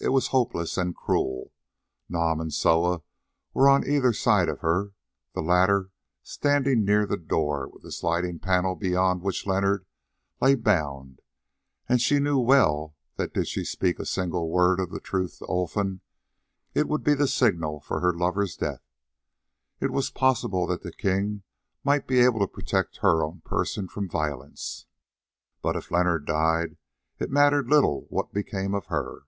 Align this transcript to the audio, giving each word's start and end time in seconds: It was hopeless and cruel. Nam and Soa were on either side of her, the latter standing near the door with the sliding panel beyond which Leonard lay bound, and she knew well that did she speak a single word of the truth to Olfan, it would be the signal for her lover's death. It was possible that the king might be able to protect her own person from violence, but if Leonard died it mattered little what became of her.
It 0.00 0.08
was 0.08 0.26
hopeless 0.34 0.76
and 0.76 0.92
cruel. 0.92 1.52
Nam 2.08 2.40
and 2.40 2.52
Soa 2.52 3.04
were 3.54 3.68
on 3.68 3.86
either 3.86 4.12
side 4.12 4.48
of 4.48 4.58
her, 4.58 4.92
the 5.36 5.40
latter 5.40 5.92
standing 6.24 6.84
near 6.84 7.06
the 7.06 7.16
door 7.16 7.68
with 7.68 7.84
the 7.84 7.92
sliding 7.92 8.40
panel 8.40 8.74
beyond 8.74 9.22
which 9.22 9.46
Leonard 9.46 9.86
lay 10.40 10.56
bound, 10.56 11.20
and 11.88 12.00
she 12.00 12.18
knew 12.18 12.40
well 12.40 12.96
that 13.18 13.32
did 13.32 13.46
she 13.46 13.64
speak 13.64 14.00
a 14.00 14.04
single 14.04 14.50
word 14.50 14.80
of 14.80 14.90
the 14.90 14.98
truth 14.98 15.38
to 15.38 15.46
Olfan, 15.46 16.00
it 16.74 16.88
would 16.88 17.04
be 17.04 17.14
the 17.14 17.28
signal 17.28 17.78
for 17.78 18.00
her 18.00 18.12
lover's 18.12 18.56
death. 18.56 18.82
It 19.78 19.92
was 19.92 20.10
possible 20.10 20.66
that 20.66 20.82
the 20.82 20.90
king 20.90 21.44
might 21.84 22.08
be 22.08 22.18
able 22.18 22.40
to 22.40 22.48
protect 22.48 22.96
her 22.96 23.22
own 23.22 23.42
person 23.42 23.86
from 23.86 24.08
violence, 24.08 24.86
but 25.62 25.76
if 25.76 25.92
Leonard 25.92 26.26
died 26.26 26.78
it 27.20 27.30
mattered 27.30 27.68
little 27.68 28.06
what 28.10 28.32
became 28.32 28.74
of 28.74 28.86
her. 28.86 29.22